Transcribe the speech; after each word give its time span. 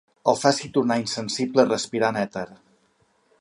El 0.31 0.37
faci 0.43 0.69
tornar 0.77 0.97
insensible 1.01 1.67
respirant 1.67 2.19
èter. 2.23 2.47